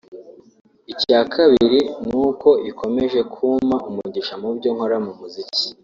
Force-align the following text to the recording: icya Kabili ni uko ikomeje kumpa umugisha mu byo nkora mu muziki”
icya 0.93 1.19
Kabili 1.33 1.79
ni 2.07 2.15
uko 2.27 2.49
ikomeje 2.71 3.19
kumpa 3.33 3.75
umugisha 3.89 4.33
mu 4.41 4.49
byo 4.57 4.69
nkora 4.75 4.97
mu 5.05 5.11
muziki” 5.19 5.65